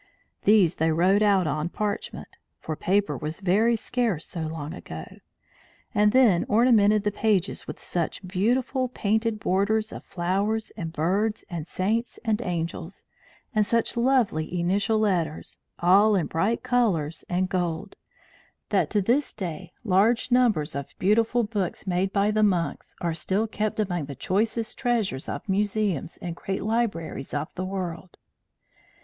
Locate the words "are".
23.01-23.13